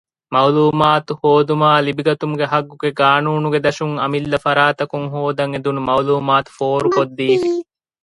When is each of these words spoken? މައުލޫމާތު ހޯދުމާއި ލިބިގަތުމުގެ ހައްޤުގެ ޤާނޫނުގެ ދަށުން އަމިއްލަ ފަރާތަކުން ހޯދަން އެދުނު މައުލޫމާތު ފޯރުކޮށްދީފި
މައުލޫމާތު 0.33 1.11
ހޯދުމާއި 1.21 1.83
ލިބިގަތުމުގެ 1.87 2.45
ހައްޤުގެ 2.51 2.89
ޤާނޫނުގެ 2.99 3.59
ދަށުން 3.65 3.95
އަމިއްލަ 4.01 4.37
ފަރާތަކުން 4.45 5.07
ހޯދަން 5.13 5.51
އެދުނު 5.53 5.79
މައުލޫމާތު 5.87 6.49
ފޯރުކޮށްދީފި 6.57 7.51